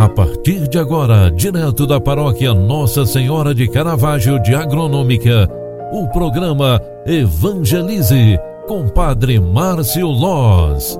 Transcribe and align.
A 0.00 0.08
partir 0.08 0.66
de 0.66 0.78
agora, 0.78 1.30
direto 1.30 1.86
da 1.86 2.00
paróquia 2.00 2.54
Nossa 2.54 3.04
Senhora 3.04 3.54
de 3.54 3.68
Caravaggio 3.68 4.42
de 4.42 4.54
Agronômica, 4.54 5.46
o 5.92 6.08
programa 6.08 6.80
Evangelize 7.04 8.38
com 8.66 8.88
Padre 8.88 9.38
Márcio 9.38 10.06
Loz. 10.06 10.98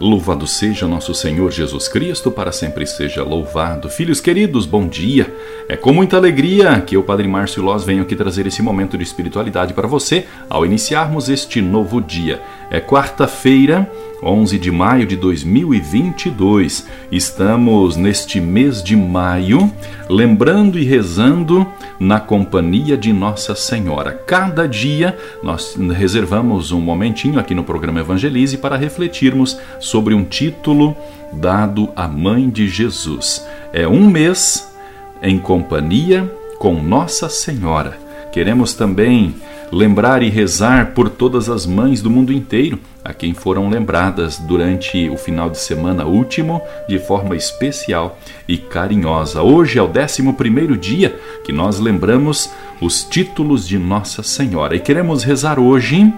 Louvado 0.00 0.46
seja 0.46 0.88
nosso 0.88 1.14
Senhor 1.14 1.52
Jesus 1.52 1.86
Cristo, 1.86 2.32
para 2.32 2.50
sempre 2.50 2.86
seja 2.86 3.22
louvado. 3.22 3.90
Filhos 3.90 4.18
queridos, 4.18 4.64
bom 4.64 4.88
dia. 4.88 5.32
É 5.68 5.76
com 5.76 5.92
muita 5.92 6.16
alegria 6.16 6.80
que 6.80 6.96
eu, 6.96 7.02
Padre 7.04 7.28
Márcio 7.28 7.62
Loz, 7.62 7.84
venho 7.84 8.02
aqui 8.02 8.16
trazer 8.16 8.46
esse 8.46 8.62
momento 8.62 8.96
de 8.96 9.04
espiritualidade 9.04 9.74
para 9.74 9.86
você 9.86 10.24
ao 10.48 10.64
iniciarmos 10.64 11.28
este 11.28 11.60
novo 11.60 12.00
dia. 12.00 12.40
É 12.70 12.78
quarta-feira, 12.78 13.90
11 14.22 14.56
de 14.56 14.70
maio 14.70 15.04
de 15.04 15.16
2022. 15.16 16.86
Estamos 17.10 17.96
neste 17.96 18.40
mês 18.40 18.80
de 18.80 18.94
maio, 18.94 19.72
lembrando 20.08 20.78
e 20.78 20.84
rezando 20.84 21.66
na 21.98 22.20
companhia 22.20 22.96
de 22.96 23.12
Nossa 23.12 23.56
Senhora. 23.56 24.12
Cada 24.12 24.68
dia 24.68 25.18
nós 25.42 25.74
reservamos 25.74 26.70
um 26.70 26.80
momentinho 26.80 27.40
aqui 27.40 27.56
no 27.56 27.64
programa 27.64 27.98
Evangelize 27.98 28.56
para 28.56 28.76
refletirmos 28.76 29.58
sobre 29.80 30.14
um 30.14 30.22
título 30.22 30.96
dado 31.32 31.90
à 31.96 32.06
Mãe 32.06 32.48
de 32.48 32.68
Jesus. 32.68 33.44
É 33.72 33.88
um 33.88 34.08
mês 34.08 34.72
em 35.20 35.40
companhia 35.40 36.32
com 36.60 36.80
Nossa 36.80 37.28
Senhora. 37.28 37.98
Queremos 38.30 38.74
também 38.74 39.34
lembrar 39.72 40.22
e 40.22 40.28
rezar 40.28 40.92
por 40.94 41.08
todas 41.08 41.48
as 41.48 41.64
mães 41.64 42.02
do 42.02 42.10
mundo 42.10 42.32
inteiro, 42.32 42.78
a 43.04 43.12
quem 43.12 43.32
foram 43.32 43.68
lembradas 43.68 44.38
durante 44.38 45.08
o 45.08 45.16
final 45.16 45.48
de 45.48 45.58
semana 45.58 46.04
último 46.04 46.60
de 46.88 46.98
forma 46.98 47.36
especial 47.36 48.18
e 48.48 48.58
carinhosa. 48.58 49.42
Hoje 49.42 49.78
é 49.78 49.82
o 49.82 49.88
11 49.88 50.76
dia 50.78 51.18
que 51.44 51.52
nós 51.52 51.78
lembramos 51.78 52.50
os 52.80 53.04
títulos 53.04 53.66
de 53.66 53.78
Nossa 53.78 54.22
Senhora 54.22 54.74
e 54.74 54.80
queremos 54.80 55.22
rezar 55.22 55.58
hoje 55.58 56.12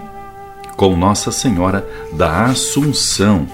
com 0.75 0.95
Nossa 0.95 1.31
Senhora 1.31 1.87
da 2.13 2.45
Assunção. 2.45 3.47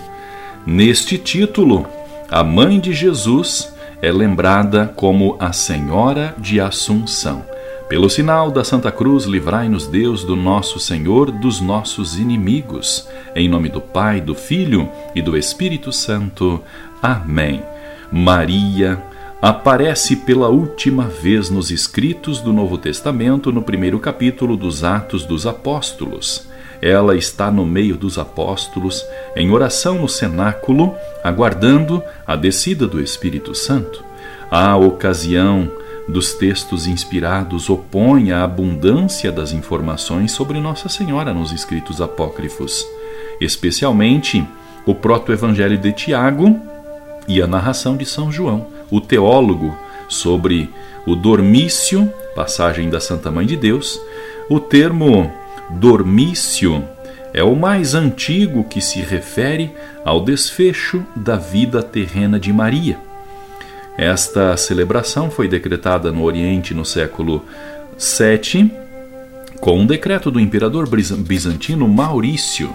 Neste 0.65 1.17
título, 1.17 1.85
a 2.29 2.43
mãe 2.43 2.79
de 2.79 2.93
Jesus 2.93 3.73
é 4.01 4.11
lembrada 4.11 4.91
como 4.95 5.35
a 5.39 5.51
Senhora 5.51 6.33
de 6.37 6.59
Assunção. 6.59 7.43
Pelo 7.89 8.07
sinal 8.07 8.51
da 8.51 8.63
Santa 8.63 8.91
Cruz, 8.91 9.25
livrai-nos 9.25 9.87
Deus 9.87 10.23
do 10.23 10.35
nosso 10.35 10.79
Senhor 10.79 11.31
dos 11.31 11.59
nossos 11.59 12.19
inimigos. 12.19 13.07
Em 13.35 13.49
nome 13.49 13.67
do 13.67 13.81
Pai, 13.81 14.21
do 14.21 14.35
Filho 14.35 14.87
e 15.15 15.23
do 15.23 15.35
Espírito 15.35 15.91
Santo. 15.91 16.61
Amém. 17.01 17.63
Maria 18.11 19.01
aparece 19.41 20.17
pela 20.17 20.49
última 20.49 21.05
vez 21.05 21.49
nos 21.49 21.71
escritos 21.71 22.41
do 22.41 22.53
Novo 22.53 22.77
Testamento, 22.77 23.51
no 23.51 23.63
primeiro 23.63 23.97
capítulo 23.97 24.55
dos 24.55 24.83
Atos 24.83 25.25
dos 25.25 25.47
Apóstolos. 25.47 26.47
Ela 26.79 27.15
está 27.15 27.49
no 27.49 27.65
meio 27.65 27.97
dos 27.97 28.19
apóstolos, 28.19 29.03
em 29.35 29.49
oração 29.49 29.95
no 29.95 30.07
cenáculo, 30.07 30.93
aguardando 31.23 32.03
a 32.27 32.35
descida 32.35 32.85
do 32.85 33.01
Espírito 33.01 33.55
Santo. 33.55 34.03
A 34.51 34.77
ocasião 34.77 35.71
dos 36.09 36.33
textos 36.33 36.87
inspirados 36.87 37.69
opõe 37.69 38.31
a 38.31 38.43
abundância 38.43 39.31
das 39.31 39.51
informações 39.51 40.31
sobre 40.31 40.59
Nossa 40.59 40.89
Senhora 40.89 41.33
nos 41.33 41.51
escritos 41.51 42.01
apócrifos, 42.01 42.85
especialmente 43.39 44.43
o 44.87 44.95
proto-evangelho 44.95 45.77
de 45.77 45.93
Tiago 45.93 46.59
e 47.27 47.41
a 47.41 47.47
narração 47.47 47.95
de 47.95 48.05
São 48.05 48.31
João, 48.31 48.67
o 48.89 48.99
teólogo, 48.99 49.77
sobre 50.07 50.67
o 51.05 51.15
dormício, 51.15 52.11
passagem 52.35 52.89
da 52.89 52.99
Santa 52.99 53.29
Mãe 53.29 53.45
de 53.45 53.55
Deus. 53.55 54.01
O 54.49 54.59
termo 54.59 55.31
dormício 55.69 56.83
é 57.31 57.43
o 57.43 57.55
mais 57.55 57.93
antigo 57.93 58.63
que 58.63 58.81
se 58.81 58.99
refere 59.01 59.71
ao 60.03 60.25
desfecho 60.25 61.05
da 61.15 61.35
vida 61.35 61.83
terrena 61.83 62.39
de 62.39 62.51
Maria 62.51 63.08
esta 63.99 64.55
celebração 64.55 65.29
foi 65.29 65.49
decretada 65.49 66.09
no 66.09 66.23
Oriente 66.23 66.73
no 66.73 66.85
século 66.85 67.43
VII, 67.97 68.71
com 69.59 69.77
um 69.77 69.85
decreto 69.85 70.31
do 70.31 70.39
imperador 70.39 70.87
bizantino 71.17 71.85
Maurício. 71.85 72.73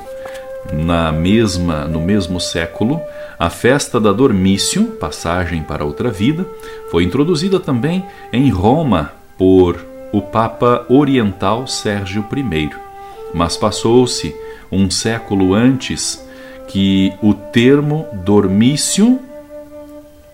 Na 0.70 1.10
mesma, 1.10 1.86
no 1.86 1.98
mesmo 1.98 2.38
século, 2.38 3.00
a 3.38 3.48
festa 3.48 3.98
da 3.98 4.12
Dormício, 4.12 4.84
passagem 5.00 5.62
para 5.62 5.82
outra 5.82 6.10
vida, 6.10 6.46
foi 6.90 7.04
introduzida 7.04 7.58
também 7.58 8.04
em 8.30 8.50
Roma 8.50 9.12
por 9.38 9.82
o 10.12 10.20
Papa 10.20 10.84
Oriental 10.90 11.66
Sérgio 11.66 12.22
I. 12.36 12.70
Mas 13.32 13.56
passou-se 13.56 14.36
um 14.70 14.90
século 14.90 15.54
antes 15.54 16.22
que 16.68 17.14
o 17.22 17.32
termo 17.32 18.06
dormício 18.12 19.18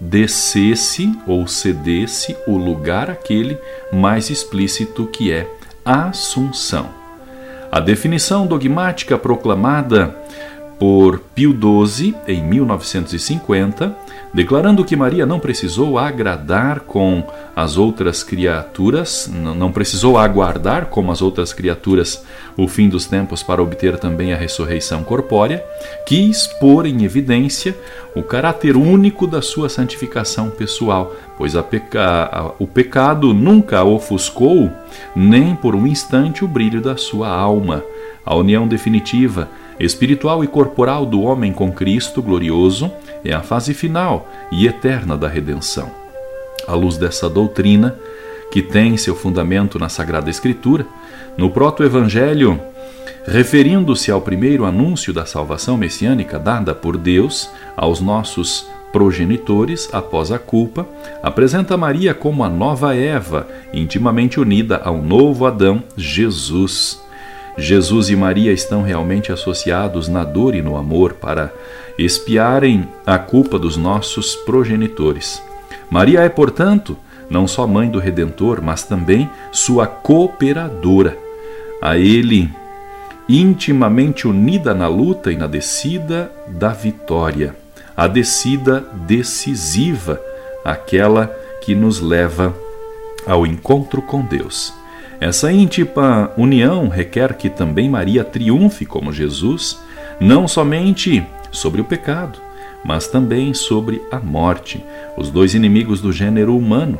descesse 0.00 1.12
ou 1.26 1.46
cedesse 1.46 2.36
o 2.46 2.56
lugar 2.56 3.10
aquele 3.10 3.58
mais 3.92 4.30
explícito 4.30 5.06
que 5.06 5.30
é 5.30 5.46
Assunção. 5.84 6.88
A 7.70 7.80
definição 7.80 8.46
dogmática 8.46 9.18
proclamada 9.18 10.16
por 10.78 11.20
Pio 11.34 11.52
XII 11.52 12.14
em 12.26 12.42
1950 12.42 13.94
declarando 14.32 14.84
que 14.84 14.96
Maria 14.96 15.26
não 15.26 15.40
precisou 15.40 15.98
agradar 15.98 16.80
com 16.80 17.24
as 17.54 17.76
outras 17.76 18.22
criaturas, 18.22 19.30
não 19.32 19.72
precisou 19.72 20.16
aguardar 20.16 20.86
como 20.86 21.10
as 21.10 21.20
outras 21.20 21.52
criaturas 21.52 22.24
o 22.56 22.68
fim 22.68 22.88
dos 22.88 23.06
tempos 23.06 23.42
para 23.42 23.62
obter 23.62 23.98
também 23.98 24.32
a 24.32 24.36
ressurreição 24.36 25.02
corpórea, 25.02 25.64
quis 26.06 26.46
pôr 26.46 26.86
em 26.86 27.04
evidência 27.04 27.76
o 28.14 28.22
caráter 28.22 28.76
único 28.76 29.26
da 29.26 29.40
sua 29.40 29.68
santificação 29.68 30.50
pessoal, 30.50 31.14
pois 31.36 31.54
peca... 31.70 32.52
o 32.58 32.66
pecado 32.66 33.32
nunca 33.32 33.84
ofuscou, 33.84 34.70
nem 35.14 35.54
por 35.54 35.74
um 35.74 35.86
instante 35.86 36.44
o 36.44 36.48
brilho 36.48 36.80
da 36.80 36.96
sua 36.96 37.28
alma. 37.28 37.82
A 38.24 38.34
união 38.34 38.68
definitiva 38.68 39.48
espiritual 39.78 40.44
e 40.44 40.46
corporal 40.46 41.06
do 41.06 41.22
homem 41.22 41.52
com 41.52 41.72
Cristo 41.72 42.20
glorioso 42.20 42.92
é 43.24 43.32
a 43.32 43.42
fase 43.42 43.74
final 43.74 44.28
e 44.50 44.66
eterna 44.66 45.16
da 45.16 45.28
redenção. 45.28 45.90
À 46.66 46.74
luz 46.74 46.96
dessa 46.96 47.28
doutrina, 47.28 47.96
que 48.50 48.62
tem 48.62 48.96
seu 48.96 49.14
fundamento 49.14 49.78
na 49.78 49.88
Sagrada 49.88 50.28
Escritura, 50.28 50.86
no 51.36 51.50
proto-evangelho, 51.50 52.60
referindo-se 53.26 54.10
ao 54.10 54.20
primeiro 54.20 54.64
anúncio 54.64 55.12
da 55.12 55.24
salvação 55.24 55.76
messiânica 55.76 56.38
dada 56.38 56.74
por 56.74 56.96
Deus 56.96 57.50
aos 57.76 58.00
nossos 58.00 58.68
progenitores 58.92 59.88
após 59.92 60.32
a 60.32 60.38
culpa, 60.38 60.86
apresenta 61.22 61.76
Maria 61.76 62.12
como 62.12 62.42
a 62.42 62.48
nova 62.48 62.94
Eva, 62.94 63.46
intimamente 63.72 64.40
unida 64.40 64.80
ao 64.84 65.00
novo 65.00 65.46
Adão, 65.46 65.82
Jesus. 65.96 67.00
Jesus 67.56 68.10
e 68.10 68.16
Maria 68.16 68.52
estão 68.52 68.82
realmente 68.82 69.32
associados 69.32 70.08
na 70.08 70.24
dor 70.24 70.54
e 70.54 70.62
no 70.62 70.76
amor 70.76 71.14
para 71.14 71.52
expiarem 71.98 72.88
a 73.06 73.18
culpa 73.18 73.58
dos 73.58 73.76
nossos 73.76 74.34
progenitores. 74.34 75.42
Maria 75.90 76.20
é, 76.20 76.28
portanto, 76.28 76.96
não 77.28 77.46
só 77.46 77.66
mãe 77.66 77.88
do 77.88 77.98
Redentor, 77.98 78.60
mas 78.62 78.82
também 78.82 79.28
sua 79.52 79.86
cooperadora. 79.86 81.16
A 81.80 81.96
ele, 81.96 82.50
intimamente 83.28 84.26
unida 84.26 84.74
na 84.74 84.88
luta 84.88 85.32
e 85.32 85.36
na 85.36 85.46
descida 85.46 86.30
da 86.48 86.70
vitória, 86.70 87.54
a 87.96 88.06
descida 88.06 88.84
decisiva, 89.06 90.20
aquela 90.64 91.26
que 91.62 91.74
nos 91.74 92.00
leva 92.00 92.54
ao 93.26 93.46
encontro 93.46 94.02
com 94.02 94.22
Deus. 94.22 94.79
Essa 95.20 95.52
íntima 95.52 96.32
união 96.34 96.88
requer 96.88 97.34
que 97.34 97.50
também 97.50 97.90
Maria 97.90 98.24
triunfe 98.24 98.86
como 98.86 99.12
Jesus, 99.12 99.78
não 100.18 100.48
somente 100.48 101.22
sobre 101.52 101.82
o 101.82 101.84
pecado, 101.84 102.38
mas 102.82 103.06
também 103.06 103.52
sobre 103.52 104.00
a 104.10 104.18
morte, 104.18 104.82
os 105.18 105.30
dois 105.30 105.54
inimigos 105.54 106.00
do 106.00 106.10
gênero 106.10 106.56
humano. 106.56 106.98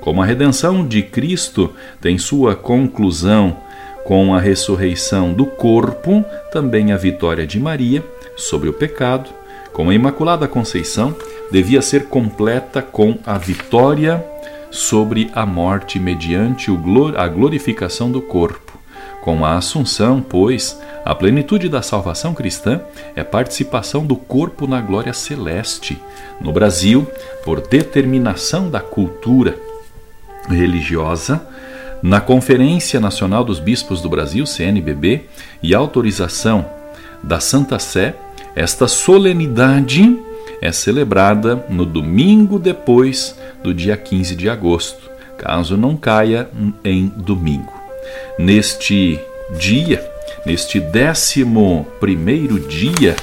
Como 0.00 0.20
a 0.20 0.26
redenção 0.26 0.84
de 0.84 1.00
Cristo 1.02 1.72
tem 2.00 2.18
sua 2.18 2.56
conclusão 2.56 3.56
com 4.04 4.34
a 4.34 4.40
ressurreição 4.40 5.32
do 5.32 5.46
corpo, 5.46 6.24
também 6.50 6.90
a 6.90 6.96
vitória 6.96 7.46
de 7.46 7.60
Maria 7.60 8.02
sobre 8.36 8.68
o 8.68 8.72
pecado, 8.72 9.30
com 9.72 9.88
a 9.88 9.94
Imaculada 9.94 10.48
Conceição, 10.48 11.14
devia 11.52 11.80
ser 11.80 12.06
completa 12.06 12.82
com 12.82 13.16
a 13.24 13.38
vitória 13.38 14.24
sobre 14.70 15.30
a 15.34 15.44
morte 15.44 15.98
mediante 15.98 16.70
a 17.16 17.28
glorificação 17.28 18.10
do 18.10 18.20
corpo. 18.20 18.78
Com 19.22 19.44
a 19.44 19.56
Assunção, 19.56 20.24
pois, 20.26 20.80
a 21.04 21.14
plenitude 21.14 21.68
da 21.68 21.82
salvação 21.82 22.32
cristã 22.32 22.80
é 23.14 23.22
participação 23.22 24.06
do 24.06 24.16
corpo 24.16 24.66
na 24.66 24.80
glória 24.80 25.12
celeste. 25.12 26.00
No 26.40 26.52
Brasil, 26.52 27.06
por 27.44 27.60
determinação 27.60 28.70
da 28.70 28.80
cultura 28.80 29.58
religiosa, 30.48 31.46
na 32.02 32.20
Conferência 32.20 32.98
Nacional 32.98 33.44
dos 33.44 33.58
Bispos 33.58 34.00
do 34.00 34.08
Brasil, 34.08 34.46
CNBB, 34.46 35.26
e 35.62 35.74
autorização 35.74 36.64
da 37.22 37.40
Santa 37.40 37.78
Sé, 37.78 38.14
esta 38.54 38.88
solenidade 38.88 40.18
é 40.60 40.70
celebrada 40.70 41.64
no 41.68 41.86
domingo 41.86 42.58
depois 42.58 43.34
do 43.62 43.72
dia 43.72 43.96
15 43.96 44.36
de 44.36 44.48
agosto, 44.48 45.10
caso 45.38 45.76
não 45.76 45.96
caia 45.96 46.48
em 46.84 47.06
domingo. 47.08 47.72
Neste 48.38 49.18
dia, 49.58 50.06
neste 50.44 50.78
décimo 50.80 51.86
primeiro 51.98 52.58
dia 52.60 53.16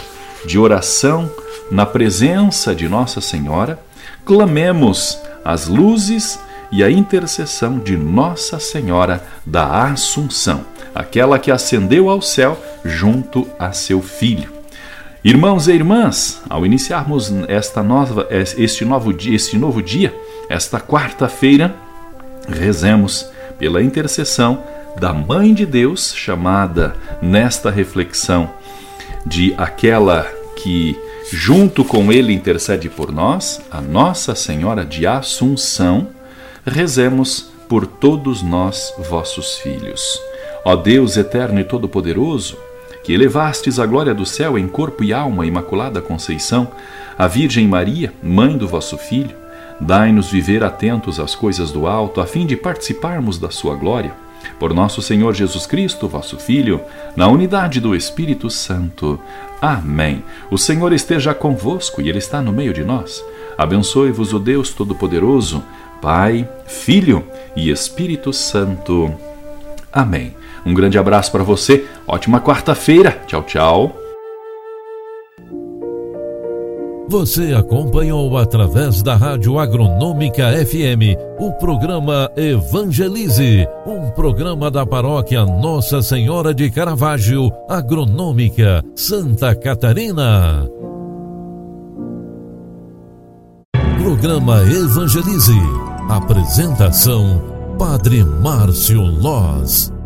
de 0.46 0.58
oração 0.58 1.30
na 1.70 1.86
presença 1.86 2.74
de 2.74 2.88
Nossa 2.88 3.22
Senhora, 3.22 3.80
clamemos 4.26 5.20
as 5.44 5.68
luzes 5.68 6.40
e 6.72 6.84
a 6.84 6.90
intercessão 6.90 7.80
de 7.80 7.96
Nossa 7.96 8.60
Senhora 8.60 9.24
da 9.46 9.86
Assunção, 9.86 10.66
aquela 10.94 11.40
que 11.40 11.52
ascendeu 11.52 12.10
ao 12.10 12.22
céu 12.22 12.62
junto 12.84 13.48
a 13.58 13.72
seu 13.72 14.02
filho. 14.02 14.57
Irmãos 15.28 15.68
e 15.68 15.74
irmãs, 15.74 16.42
ao 16.50 16.66
iniciarmos 16.66 17.30
esta 17.50 17.84
nova, 17.84 18.30
este, 18.32 18.86
novo 18.86 19.12
dia, 19.14 19.36
este 19.36 19.58
novo 19.58 19.82
dia, 19.82 20.18
esta 20.48 20.80
quarta-feira, 20.80 21.76
rezemos 22.48 23.30
pela 23.60 23.84
intercessão 23.84 24.64
da 24.98 25.12
Mãe 25.12 25.54
de 25.54 25.66
Deus, 25.66 26.16
chamada 26.16 26.96
nesta 27.22 27.70
reflexão 27.70 28.50
de 29.26 29.54
aquela 29.58 30.26
que, 30.56 30.98
junto 31.30 31.84
com 31.84 32.10
Ele, 32.10 32.32
intercede 32.32 32.88
por 32.88 33.12
nós, 33.12 33.60
a 33.70 33.82
Nossa 33.82 34.34
Senhora 34.34 34.86
de 34.86 35.06
Assunção, 35.06 36.08
rezemos 36.66 37.52
por 37.68 37.86
todos 37.86 38.42
nós, 38.42 38.94
vossos 39.10 39.58
filhos. 39.58 40.22
Ó 40.64 40.74
Deus 40.78 41.18
eterno 41.18 41.60
e 41.60 41.66
todo-poderoso, 41.66 42.58
que 43.08 43.14
elevastes 43.14 43.80
a 43.80 43.86
glória 43.86 44.14
do 44.14 44.26
céu 44.26 44.60
em 44.60 44.68
corpo 44.68 45.02
e 45.02 45.14
alma, 45.14 45.46
Imaculada 45.46 46.02
Conceição, 46.02 46.68
a 47.18 47.26
Virgem 47.26 47.66
Maria, 47.66 48.14
mãe 48.22 48.58
do 48.58 48.68
vosso 48.68 48.98
Filho, 48.98 49.34
dai-nos 49.80 50.30
viver 50.30 50.62
atentos 50.62 51.18
às 51.18 51.34
coisas 51.34 51.72
do 51.72 51.88
alto, 51.88 52.20
a 52.20 52.28
fim 52.28 52.46
de 52.46 52.58
participarmos 52.58 53.40
da 53.40 53.50
sua 53.50 53.76
glória 53.76 54.14
por 54.60 54.74
nosso 54.74 55.02
Senhor 55.02 55.34
Jesus 55.34 55.66
Cristo, 55.66 56.06
vosso 56.10 56.38
Filho, 56.38 56.82
na 57.16 57.30
unidade 57.30 57.80
do 57.80 57.96
Espírito 57.96 58.50
Santo. 58.50 59.18
Amém. 59.62 60.22
O 60.52 60.58
Senhor 60.58 60.92
esteja 60.92 61.34
convosco 61.34 62.02
e 62.02 62.10
Ele 62.10 62.18
está 62.18 62.42
no 62.42 62.52
meio 62.52 62.74
de 62.74 62.84
nós. 62.84 63.24
Abençoe-vos 63.58 64.34
o 64.34 64.40
Deus 64.40 64.72
Todo-Poderoso, 64.72 65.64
Pai, 66.02 66.46
Filho 66.66 67.24
e 67.56 67.70
Espírito 67.72 68.34
Santo. 68.34 69.16
Amém. 69.94 70.36
Um 70.68 70.74
grande 70.74 70.98
abraço 70.98 71.32
para 71.32 71.46
você, 71.46 71.86
ótima 72.06 72.42
quarta-feira. 72.42 73.12
Tchau, 73.26 73.42
tchau. 73.44 73.98
Você 77.08 77.54
acompanhou 77.54 78.38
através 78.38 79.02
da 79.02 79.16
Rádio 79.16 79.58
Agronômica 79.58 80.52
FM 80.66 81.16
o 81.40 81.54
programa 81.54 82.30
Evangelize, 82.36 83.66
um 83.86 84.12
programa 84.12 84.70
da 84.70 84.86
paróquia 84.86 85.46
Nossa 85.46 86.02
Senhora 86.02 86.54
de 86.54 86.70
Caravaggio, 86.70 87.50
Agronômica, 87.70 88.84
Santa 88.94 89.56
Catarina. 89.56 90.68
Programa 94.04 94.64
Evangelize. 94.64 95.58
Apresentação: 96.10 97.42
Padre 97.80 98.26
Márcio 98.26 99.02
Loz. 99.02 99.97